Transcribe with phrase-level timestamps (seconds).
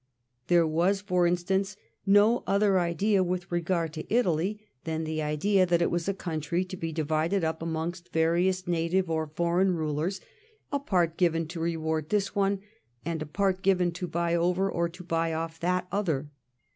[0.47, 5.79] There was, for instance, no other idea with regard to Italy than the idea that
[5.79, 10.19] it was a country to be divided up amongst various native or foreign rulers,
[10.73, 12.61] a part given to reward this one
[13.05, 16.31] and a part given to buy over or to buy off that other.